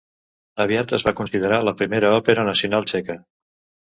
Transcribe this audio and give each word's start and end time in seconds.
Aviat 0.63 0.93
es 0.97 1.03
va 1.07 1.13
considerar 1.19 1.59
la 1.67 1.73
primera 1.81 2.09
òpera 2.21 2.47
nacional 2.47 2.89
txeca. 2.93 3.19